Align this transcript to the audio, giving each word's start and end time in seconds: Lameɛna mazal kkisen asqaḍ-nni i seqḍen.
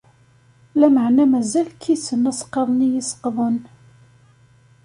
Lameɛna 0.79 1.25
mazal 1.31 1.67
kkisen 1.73 2.29
asqaḍ-nni 2.31 2.87
i 2.99 3.01
seqḍen. 3.09 3.57